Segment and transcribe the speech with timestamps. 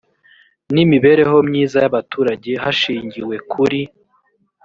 [0.73, 3.81] n imibereho myiza y abaturage hashingiwe kuri